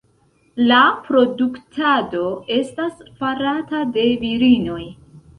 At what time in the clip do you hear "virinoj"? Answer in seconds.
4.25-4.79